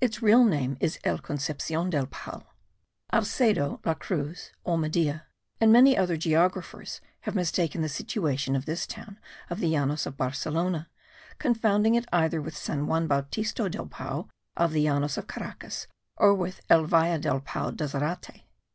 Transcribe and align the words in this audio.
Its 0.00 0.22
real 0.22 0.42
name 0.42 0.78
is 0.80 0.98
El 1.04 1.18
Concepcion 1.18 1.90
del 1.90 2.06
Pao. 2.06 2.44
Alcedo, 3.12 3.78
La 3.84 3.92
Cruz, 3.92 4.52
Olmedilla, 4.66 5.24
and 5.60 5.70
many 5.70 5.98
other 5.98 6.16
geographers, 6.16 7.02
have 7.24 7.34
mistaken 7.34 7.82
the 7.82 7.88
situation 7.90 8.56
of 8.56 8.64
this 8.64 8.84
small 8.84 9.04
town 9.04 9.18
of 9.50 9.60
the 9.60 9.68
Llanos 9.68 10.06
of 10.06 10.16
Barcelona, 10.16 10.88
confounding 11.38 11.94
it 11.94 12.06
either 12.10 12.40
with 12.40 12.56
San 12.56 12.86
Juan 12.86 13.06
Bauptisto 13.06 13.70
del 13.70 13.84
Pao 13.84 14.30
of 14.56 14.72
the 14.72 14.86
Llanos 14.88 15.18
of 15.18 15.26
Caracas, 15.26 15.86
or 16.16 16.32
with 16.32 16.62
El 16.70 16.86
Valle 16.86 17.18
del 17.18 17.40
Pao 17.42 17.70
de 17.70 17.86
Zarate. 17.86 18.44